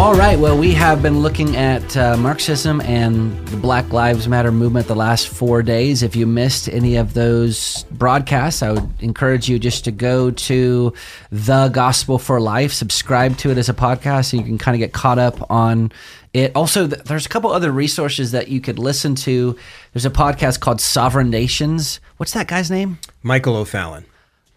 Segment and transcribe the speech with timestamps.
[0.00, 0.38] All right.
[0.38, 4.94] Well, we have been looking at uh, Marxism and the Black Lives Matter movement the
[4.94, 6.02] last four days.
[6.02, 10.94] If you missed any of those broadcasts, I would encourage you just to go to
[11.30, 14.78] The Gospel for Life, subscribe to it as a podcast, so you can kind of
[14.78, 15.92] get caught up on
[16.32, 16.52] it.
[16.56, 19.54] Also, th- there's a couple other resources that you could listen to.
[19.92, 22.00] There's a podcast called Sovereign Nations.
[22.16, 22.98] What's that guy's name?
[23.22, 24.06] Michael O'Fallon.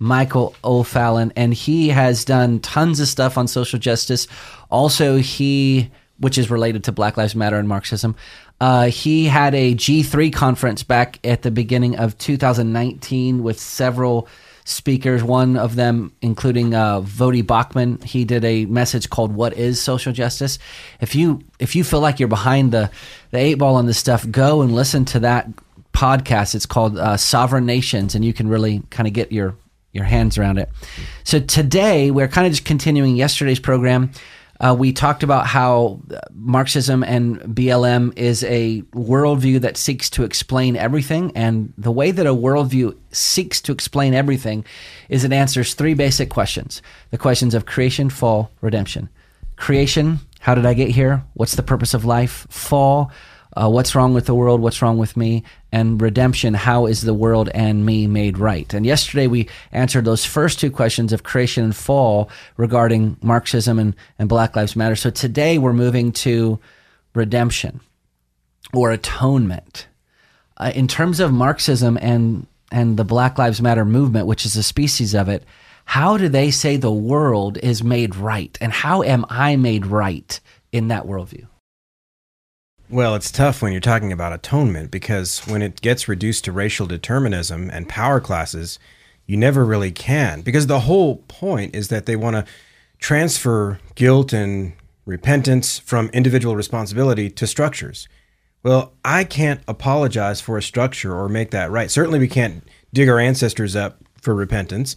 [0.03, 4.27] Michael O'Fallon, and he has done tons of stuff on social justice.
[4.69, 8.13] Also, he, which is related to Black Lives Matter and Marxism,
[8.59, 14.27] uh, he had a G3 conference back at the beginning of 2019 with several
[14.65, 15.23] speakers.
[15.23, 20.11] One of them, including uh, Voddie Baucham, he did a message called "What Is Social
[20.11, 20.59] Justice."
[20.99, 22.91] If you if you feel like you're behind the
[23.31, 25.47] the eight ball on this stuff, go and listen to that
[25.93, 26.55] podcast.
[26.55, 29.55] It's called uh, Sovereign Nations, and you can really kind of get your
[29.93, 30.69] your hands around it.
[31.23, 34.11] So today we're kind of just continuing yesterday's program.
[34.59, 35.99] Uh, we talked about how
[36.31, 41.31] Marxism and BLM is a worldview that seeks to explain everything.
[41.35, 44.63] And the way that a worldview seeks to explain everything
[45.09, 49.09] is it answers three basic questions the questions of creation, fall, redemption.
[49.55, 51.23] Creation, how did I get here?
[51.33, 52.47] What's the purpose of life?
[52.49, 53.11] Fall,
[53.55, 57.13] uh, what's wrong with the world, what's wrong with me, and redemption, how is the
[57.13, 58.73] world and me made right?
[58.73, 63.95] And yesterday we answered those first two questions of creation and fall regarding Marxism and,
[64.17, 64.95] and Black Lives Matter.
[64.95, 66.59] So today we're moving to
[67.13, 67.79] redemption
[68.73, 69.87] or atonement.
[70.57, 74.63] Uh, in terms of Marxism and, and the Black Lives Matter movement, which is a
[74.63, 75.43] species of it,
[75.85, 78.57] how do they say the world is made right?
[78.61, 80.39] And how am I made right
[80.71, 81.47] in that worldview?
[82.93, 86.85] Well, it's tough when you're talking about atonement because when it gets reduced to racial
[86.85, 88.77] determinism and power classes,
[89.25, 90.41] you never really can.
[90.41, 92.45] Because the whole point is that they want to
[92.99, 94.73] transfer guilt and
[95.07, 98.07] repentance from individual responsibility to structures.
[98.61, 101.89] Well, I can't apologize for a structure or make that right.
[101.89, 104.95] Certainly, we can't dig our ancestors up for repentance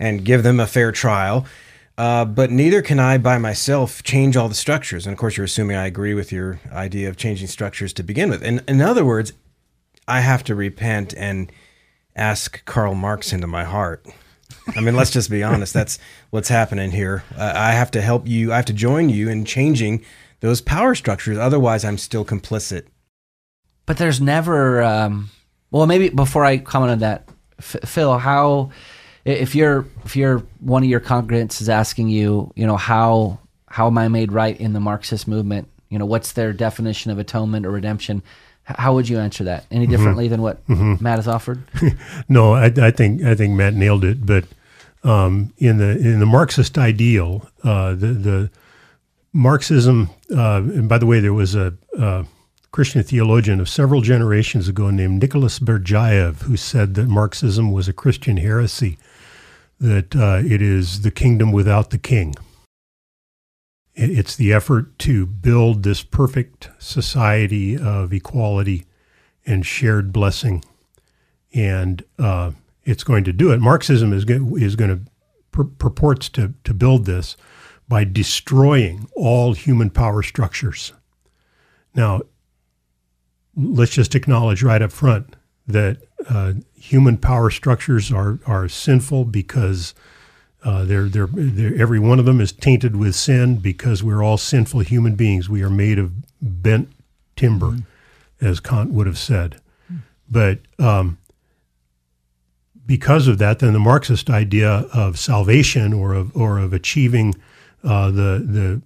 [0.00, 1.46] and give them a fair trial.
[1.98, 5.06] Uh, but neither can I by myself change all the structures.
[5.06, 8.28] And of course, you're assuming I agree with your idea of changing structures to begin
[8.28, 8.42] with.
[8.42, 9.32] And in other words,
[10.06, 11.50] I have to repent and
[12.14, 14.06] ask Karl Marx into my heart.
[14.76, 15.72] I mean, let's just be honest.
[15.72, 15.98] That's
[16.30, 17.24] what's happening here.
[17.36, 18.52] Uh, I have to help you.
[18.52, 20.04] I have to join you in changing
[20.40, 21.38] those power structures.
[21.38, 22.86] Otherwise, I'm still complicit.
[23.86, 24.82] But there's never.
[24.82, 25.30] Um,
[25.70, 27.28] well, maybe before I comment on that,
[27.58, 28.70] F- Phil, how
[29.26, 33.88] if you're if you're one of your congregants is asking you, you know, how how
[33.88, 35.68] am I made right in the Marxist movement?
[35.90, 38.22] You know, what's their definition of atonement or redemption?
[38.62, 39.66] How would you answer that?
[39.70, 39.90] Any mm-hmm.
[39.90, 40.30] differently mm-hmm.
[40.30, 41.02] than what mm-hmm.
[41.02, 41.62] Matt has offered?
[42.28, 44.24] no, I, I, think I think Matt nailed it.
[44.24, 44.44] But
[45.04, 48.50] um, in the in the Marxist ideal, uh, the the
[49.32, 52.26] Marxism, uh, and by the way, there was a, a
[52.70, 57.92] Christian theologian of several generations ago named Nicholas Berdyaev who said that Marxism was a
[57.92, 58.98] Christian heresy
[59.78, 62.34] that uh, it is the kingdom without the king.
[63.94, 68.84] It's the effort to build this perfect society of equality
[69.46, 70.62] and shared blessing,
[71.54, 72.50] and uh,
[72.84, 73.60] it's going to do it.
[73.60, 75.10] Marxism is is going to
[75.50, 77.36] pur- purports to to build this
[77.88, 80.92] by destroying all human power structures.
[81.94, 82.22] Now,
[83.56, 85.36] let's just acknowledge right up front
[85.66, 89.94] that uh, human power structures are are sinful because
[90.64, 94.36] uh, they're, they're, they're, every one of them is tainted with sin because we're all
[94.36, 95.48] sinful human beings.
[95.48, 96.90] We are made of bent
[97.36, 98.44] timber, mm-hmm.
[98.44, 99.60] as Kant would have said.
[99.84, 99.96] Mm-hmm.
[100.28, 101.18] But um,
[102.84, 107.34] because of that, then the Marxist idea of salvation or of or of achieving
[107.84, 108.82] uh, the the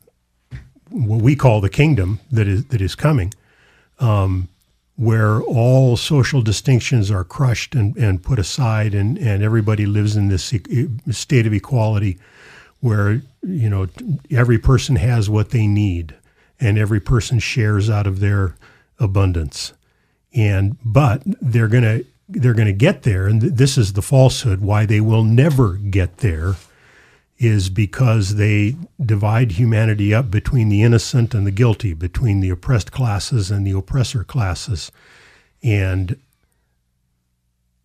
[0.90, 3.32] what we call the kingdom that is that is coming
[4.00, 4.48] um,
[5.00, 10.28] where all social distinctions are crushed and, and put aside and, and everybody lives in
[10.28, 10.52] this
[11.10, 12.18] state of equality
[12.80, 13.86] where you know
[14.30, 16.14] every person has what they need
[16.60, 18.56] and every person shares out of their
[18.98, 19.72] abundance.
[20.34, 24.02] And but they're going to they're going to get there and th- this is the
[24.02, 26.56] falsehood why they will never get there
[27.40, 32.92] is because they divide humanity up between the innocent and the guilty, between the oppressed
[32.92, 34.92] classes and the oppressor classes.
[35.62, 36.20] And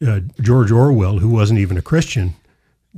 [0.06, 2.36] uh, George Orwell, who wasn't even a Christian,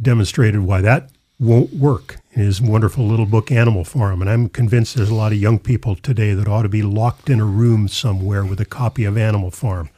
[0.02, 4.20] demonstrated why that won't work in his wonderful little book Animal Farm.
[4.22, 7.30] And I'm convinced there's a lot of young people today that ought to be locked
[7.30, 9.92] in a room somewhere with a copy of Animal Farm.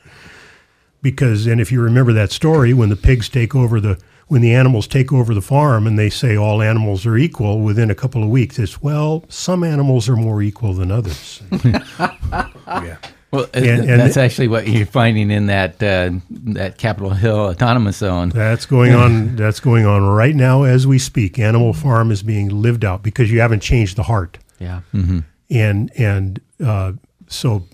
[1.02, 3.98] Because, and if you remember that story, when the pigs take over the
[4.30, 7.92] when the animals take over the farm and they say all animals are equal within
[7.92, 11.42] a couple of weeks, it's well, some animals are more equal than others.
[12.68, 12.98] yeah.
[13.32, 17.38] Well, And- and that's the- actually what you're finding in that uh, that Capitol Hill
[17.38, 18.30] autonomous zone.
[18.30, 19.36] That's going on.
[19.36, 21.38] That's going on right now as we speak.
[21.38, 24.82] Animal Farm is being lived out because you haven't changed the heart, Yeah.
[25.52, 26.94] and and uh,
[27.28, 27.66] so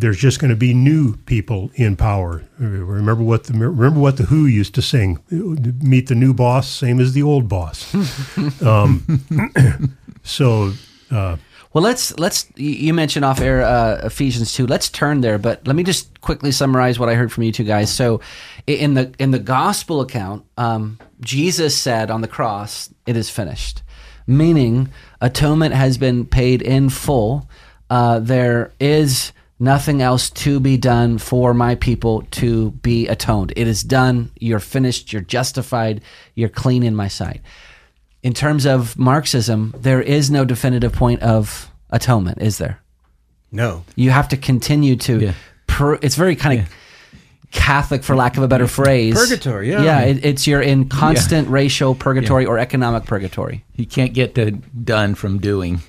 [0.00, 2.44] there's just going to be new people in power.
[2.58, 7.00] Remember what the remember what the Who used to sing: "Meet the new boss, same
[7.00, 7.94] as the old boss."
[8.62, 10.72] um, so
[11.10, 11.36] uh,
[11.72, 12.46] Well, let's let's.
[12.56, 14.66] You mentioned off air uh, Ephesians two.
[14.66, 17.64] Let's turn there, but let me just quickly summarize what I heard from you two
[17.64, 17.92] guys.
[17.92, 18.20] So,
[18.66, 23.82] in the in the gospel account, um, Jesus said on the cross, "It is finished,"
[24.26, 24.90] meaning
[25.20, 27.48] atonement has been paid in full.
[27.90, 33.52] Uh, there is nothing else to be done for my people to be atoned.
[33.56, 34.30] It is done.
[34.38, 35.12] You're finished.
[35.12, 36.00] You're justified.
[36.34, 37.40] You're clean in my sight
[38.22, 42.80] in terms of Marxism, there is no definitive point of atonement, is there?
[43.52, 43.84] No.
[43.96, 45.18] You have to continue to.
[45.20, 45.32] Yeah.
[45.66, 46.68] Per, it's very kind of
[47.50, 49.14] Catholic, for lack of a better phrase.
[49.14, 49.82] Purgatory, yeah.
[49.82, 53.64] Yeah, it, it's you're in constant racial purgatory or economic purgatory.
[53.76, 55.80] You can't get to done from doing.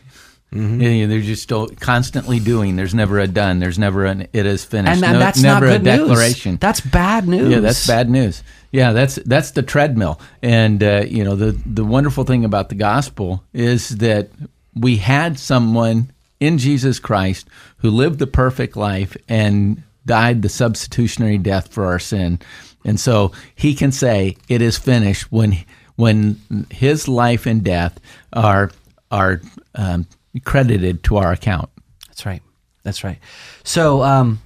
[0.54, 0.82] Mm-hmm.
[0.82, 2.76] Yeah, they're just still constantly doing.
[2.76, 3.60] There's never a done.
[3.60, 4.96] There's never an it is finished.
[4.96, 6.52] And, and No- that's never not a good declaration.
[6.54, 6.60] news.
[6.60, 7.52] That's bad news.
[7.52, 8.44] Yeah, that's bad news.
[8.72, 10.20] Yeah, that's that's the treadmill.
[10.42, 14.30] And uh, you know, the the wonderful thing about the gospel is that
[14.74, 17.48] we had someone in Jesus Christ
[17.78, 22.40] who lived the perfect life and died the substitutionary death for our sin.
[22.86, 25.58] And so he can say it is finished when
[25.96, 26.40] when
[26.72, 28.00] his life and death
[28.34, 28.72] are
[29.12, 29.42] are
[29.76, 30.08] um,
[30.44, 31.70] credited to our account.
[32.08, 32.42] That's right.
[32.84, 33.20] That's right.
[33.64, 34.42] So, um,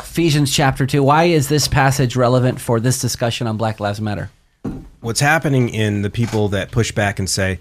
[0.00, 4.30] Ephesians chapter 2, why is this passage relevant for this discussion on Black Lives Matter?
[5.00, 7.58] what's happening in the people that push back and say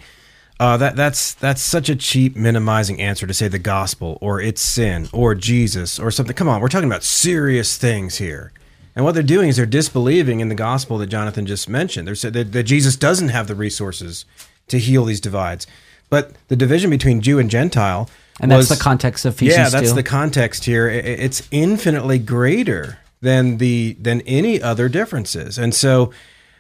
[0.60, 4.62] uh, that that's that's such a cheap minimizing answer to say the gospel or it's
[4.62, 6.36] sin or Jesus or something.
[6.36, 8.52] Come on, we're talking about serious things here.
[8.96, 12.08] And what they're doing is they're disbelieving in the gospel that Jonathan just mentioned.
[12.08, 14.26] They're saying that, that Jesus doesn't have the resources
[14.70, 15.68] to heal these divides.
[16.10, 18.10] But the division between Jew and Gentile
[18.40, 19.96] And that's was- the context of Ephesians yeah, that's 2.
[19.96, 20.88] the context here.
[20.90, 26.12] It's infinitely greater than the than any other differences, and so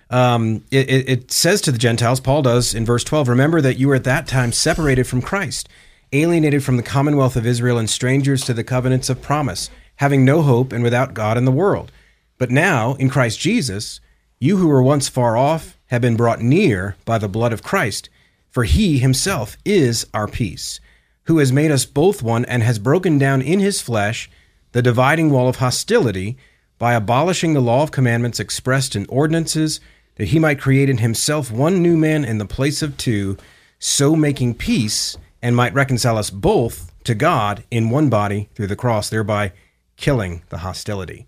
[0.10, 3.28] um, it, it, it says to the Gentiles, Paul does in verse twelve.
[3.28, 5.68] Remember that you were at that time separated from Christ,
[6.14, 10.42] alienated from the commonwealth of Israel, and strangers to the covenants of promise, having no
[10.42, 11.92] hope and without God in the world.
[12.38, 14.00] But now in Christ Jesus,
[14.40, 18.10] you who were once far off have been brought near by the blood of Christ,
[18.50, 20.80] for He Himself is our peace
[21.28, 24.30] who has made us both one and has broken down in his flesh
[24.72, 26.38] the dividing wall of hostility
[26.80, 29.80] by abolishing the law of commandments expressed in ordinances,
[30.16, 33.38] that he might create in himself one new man in the place of two,
[33.80, 38.76] so making peace, and might reconcile us both to God in one body through the
[38.76, 39.52] cross, thereby
[39.98, 41.26] killing the hostility.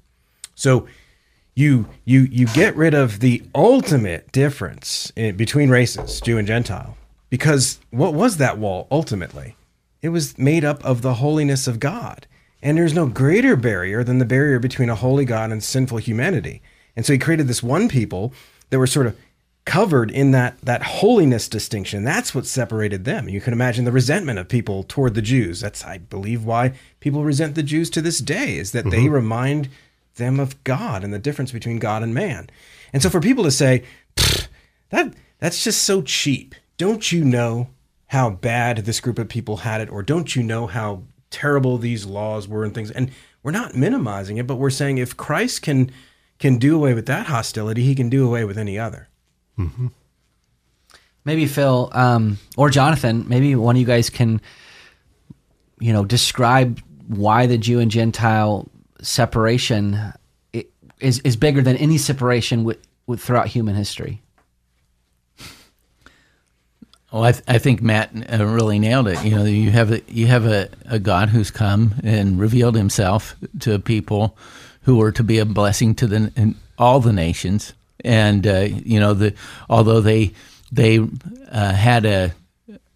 [0.56, 0.88] So
[1.56, 6.96] you you you get rid of the ultimate difference in, between races, Jew and Gentile,
[7.30, 9.56] because what was that wall ultimately?
[10.02, 12.28] It was made up of the holiness of God,
[12.62, 16.62] and there's no greater barrier than the barrier between a holy God and sinful humanity.
[16.96, 18.34] And so he created this one people
[18.70, 19.18] that were sort of
[19.66, 22.04] covered in that that holiness distinction.
[22.04, 23.30] That's what separated them.
[23.30, 25.62] You can imagine the resentment of people toward the Jews.
[25.62, 29.14] That's I believe why people resent the Jews to this day is that they mm-hmm.
[29.14, 29.70] remind
[30.16, 32.50] them of God and the difference between God and man.
[32.94, 33.84] And so for people to say
[34.90, 36.56] that that's just so cheap.
[36.80, 37.70] Don't you know
[38.08, 42.08] how bad this group of people had it or don't you know how terrible these
[42.08, 43.12] laws were and things and
[43.44, 45.92] we're not minimizing it but we're saying if Christ can
[46.40, 49.10] can do away with that hostility, he can do away with any other.
[51.26, 54.42] maybe Phil um, or Jonathan, maybe one of you guys can,
[55.80, 58.68] you know, describe why the Jew and Gentile
[59.02, 60.14] separation
[61.00, 64.22] is is bigger than any separation with, with throughout human history.
[67.12, 69.24] Well, I, th- I think Matt uh, really nailed it.
[69.24, 73.36] You know, you have a, you have a, a God who's come and revealed Himself
[73.62, 74.38] to people
[74.84, 77.74] who are to be a blessing to the all the nations,
[78.06, 79.34] and uh, you know, the
[79.70, 80.34] although they
[80.72, 81.00] they
[81.52, 82.34] uh, had a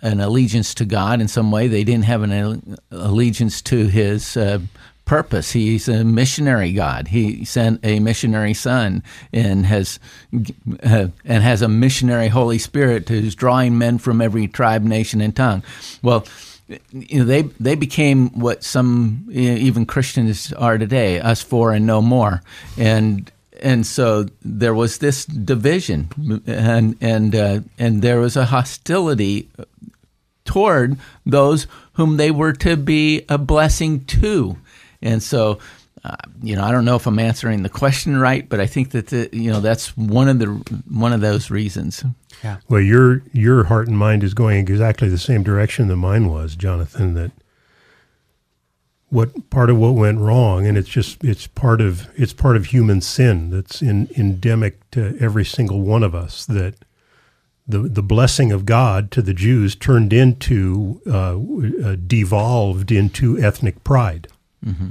[0.01, 4.59] an allegiance to God in some way, they didn't have an allegiance to His uh,
[5.05, 5.51] purpose.
[5.51, 7.09] He's a missionary God.
[7.09, 9.99] He sent a missionary son and has
[10.83, 15.35] uh, and has a missionary Holy Spirit who's drawing men from every tribe, nation, and
[15.35, 15.63] tongue.
[16.01, 16.25] Well.
[16.91, 22.01] You know, they they became what some even Christians are today, us four and no
[22.01, 22.41] more,
[22.77, 23.29] and
[23.61, 26.07] and so there was this division,
[26.47, 29.49] and and uh, and there was a hostility
[30.45, 34.57] toward those whom they were to be a blessing to.
[35.03, 35.59] And so,
[36.03, 38.91] uh, you know, I don't know if I'm answering the question right, but I think
[38.91, 40.47] that the, you know that's one of the
[40.89, 42.03] one of those reasons.
[42.43, 42.57] Yeah.
[42.67, 46.55] Well, your your heart and mind is going exactly the same direction that mine was,
[46.55, 47.13] Jonathan.
[47.13, 47.31] That
[49.09, 52.67] what part of what went wrong, and it's just it's part of it's part of
[52.67, 56.45] human sin that's in, endemic to every single one of us.
[56.45, 56.75] That
[57.67, 63.83] the the blessing of God to the Jews turned into uh, uh, devolved into ethnic
[63.83, 64.27] pride.
[64.65, 64.89] Mm-hmm.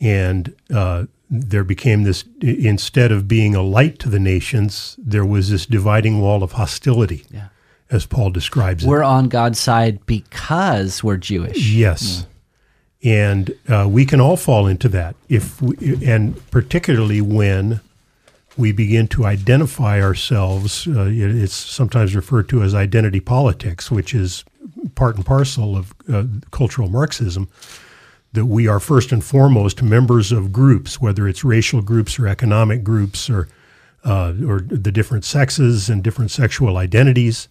[0.00, 5.50] And uh, there became this, instead of being a light to the nations, there was
[5.50, 7.48] this dividing wall of hostility, yeah.
[7.90, 8.98] as Paul describes we're it.
[9.00, 11.58] We're on God's side because we're Jewish.
[11.70, 12.26] Yes.
[13.00, 13.24] Yeah.
[13.24, 17.80] And uh, we can all fall into that if we, and particularly when
[18.56, 20.86] we begin to identify ourselves.
[20.86, 24.44] Uh, it's sometimes referred to as identity politics, which is
[24.94, 27.48] part and parcel of uh, cultural Marxism
[28.32, 32.82] that we are first and foremost members of groups, whether it's racial groups or economic
[32.82, 33.48] groups or
[34.04, 37.48] uh, or the different sexes and different sexual identities,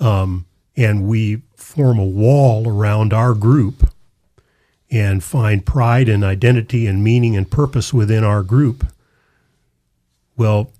[0.00, 3.90] um, and we form a wall around our group
[4.90, 8.86] and find pride and identity and meaning and purpose within our group.
[10.36, 10.70] Well,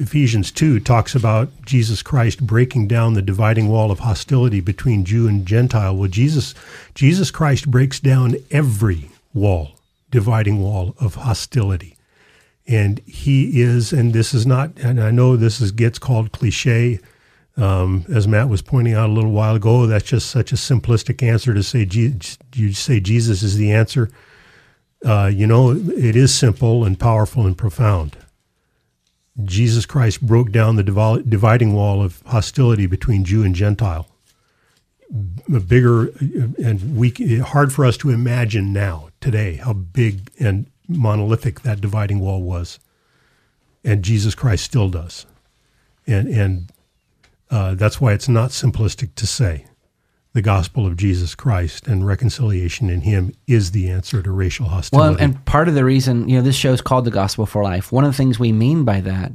[0.00, 5.26] Ephesians 2 talks about Jesus Christ breaking down the dividing wall of hostility between Jew
[5.26, 5.96] and Gentile.
[5.96, 6.54] Well, Jesus,
[6.94, 9.72] Jesus Christ breaks down every wall,
[10.12, 11.96] dividing wall of hostility.
[12.64, 17.00] And he is, and this is not, and I know this is, gets called cliche,
[17.56, 21.24] um, as Matt was pointing out a little while ago, that's just such a simplistic
[21.26, 21.88] answer to say,
[22.54, 24.10] you say Jesus is the answer.
[25.04, 28.16] Uh, you know, it is simple and powerful and profound.
[29.44, 34.08] Jesus Christ broke down the dividing wall of hostility between Jew and Gentile.
[35.54, 36.08] A bigger
[36.62, 42.20] and we hard for us to imagine now today how big and monolithic that dividing
[42.20, 42.78] wall was,
[43.82, 45.24] and Jesus Christ still does,
[46.06, 46.72] and and
[47.50, 49.64] uh, that's why it's not simplistic to say
[50.34, 55.14] the gospel of Jesus Christ and reconciliation in Him is the answer to racial hostility.
[55.14, 57.62] Well, and part of the reason, you know, this show is called the Gospel for
[57.62, 57.90] Life.
[57.90, 59.32] One of the things we mean by that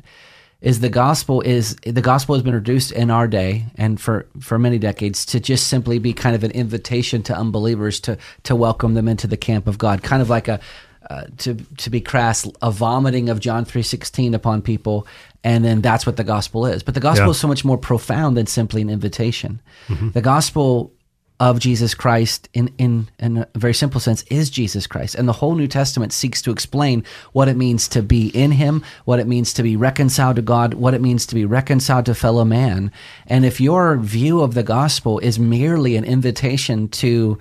[0.62, 4.58] is the gospel is the gospel has been reduced in our day and for for
[4.58, 8.94] many decades to just simply be kind of an invitation to unbelievers to to welcome
[8.94, 10.62] them into the camp of God, kind of like a
[11.10, 15.08] uh, to to be crass, a vomiting of John three sixteen upon people,
[15.44, 16.84] and then that's what the gospel is.
[16.84, 17.32] But the gospel yeah.
[17.32, 19.62] is so much more profound than simply an invitation.
[19.88, 20.12] Mm-hmm.
[20.12, 20.92] The gospel
[21.40, 25.16] of Jesus Christ in, in, in a very simple sense is Jesus Christ.
[25.16, 28.84] And the whole New Testament seeks to explain what it means to be in Him,
[29.04, 32.16] what it means to be reconciled to God, what it means to be reconciled to
[32.16, 32.92] fellow man.
[33.28, 37.40] And if your view of the gospel is merely an invitation to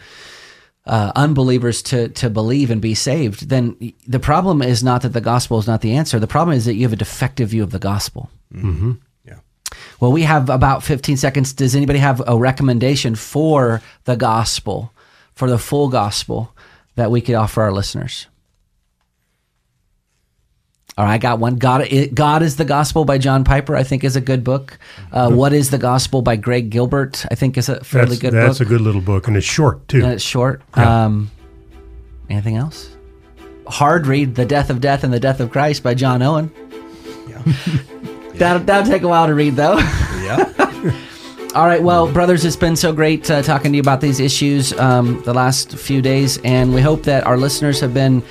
[0.87, 5.21] uh, unbelievers to to believe and be saved, then the problem is not that the
[5.21, 6.19] gospel is not the answer.
[6.19, 8.31] The problem is that you have a defective view of the gospel.
[8.53, 8.93] Mm-hmm.
[9.25, 9.39] Yeah.
[10.01, 11.53] Well, we have about 15 seconds.
[11.53, 14.93] Does anybody have a recommendation for the gospel,
[15.35, 16.53] for the full gospel
[16.97, 18.27] that we could offer our listeners?
[20.99, 21.57] All right, I got one.
[21.57, 23.75] God, God is the Gospel by John Piper.
[23.75, 24.79] I think is a good book.
[25.11, 27.25] Uh, what is the Gospel by Greg Gilbert?
[27.31, 28.35] I think is a fairly that's, good.
[28.35, 28.67] That's book.
[28.67, 30.03] a good little book, and it's short too.
[30.03, 30.61] And it's short.
[30.77, 31.05] Yeah.
[31.05, 31.31] Um,
[32.29, 32.95] anything else?
[33.67, 36.53] Hard read: The Death of Death in the Death of Christ by John Owen.
[37.27, 37.43] Yeah.
[38.35, 39.79] that'll, that'll take a while to read, though.
[39.79, 40.53] Yeah.
[41.55, 44.73] All right, well, brothers, it's been so great uh, talking to you about these issues
[44.79, 48.23] um, the last few days, and we hope that our listeners have been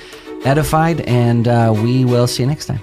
[0.44, 2.80] edified, and uh, we will see you next time.